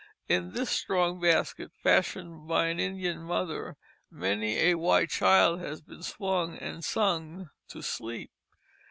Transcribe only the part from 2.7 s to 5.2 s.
Indian mother, many a white